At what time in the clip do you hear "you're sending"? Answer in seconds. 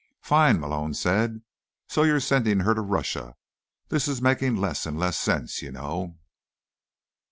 2.01-2.61